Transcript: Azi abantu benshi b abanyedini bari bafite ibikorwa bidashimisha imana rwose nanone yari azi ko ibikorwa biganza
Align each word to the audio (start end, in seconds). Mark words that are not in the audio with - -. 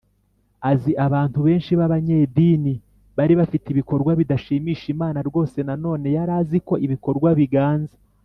Azi 0.71 0.91
abantu 1.05 1.39
benshi 1.47 1.71
b 1.77 1.79
abanyedini 1.87 2.73
bari 3.17 3.33
bafite 3.39 3.65
ibikorwa 3.69 4.11
bidashimisha 4.19 4.85
imana 4.95 5.19
rwose 5.27 5.57
nanone 5.67 6.07
yari 6.17 6.33
azi 6.39 6.57
ko 6.67 6.73
ibikorwa 6.85 7.29
biganza 7.39 7.95